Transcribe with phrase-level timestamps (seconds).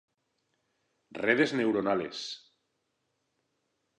[1.25, 2.23] Redes neuronales.